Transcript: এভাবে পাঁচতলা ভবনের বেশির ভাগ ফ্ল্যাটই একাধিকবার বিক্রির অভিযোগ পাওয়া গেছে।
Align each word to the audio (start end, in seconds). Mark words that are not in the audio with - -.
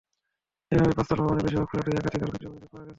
এভাবে 0.73 0.91
পাঁচতলা 0.97 1.21
ভবনের 1.25 1.43
বেশির 1.45 1.59
ভাগ 1.61 1.67
ফ্ল্যাটই 1.71 1.97
একাধিকবার 1.99 2.23
বিক্রির 2.31 2.49
অভিযোগ 2.51 2.69
পাওয়া 2.71 2.81
গেছে। 2.81 2.89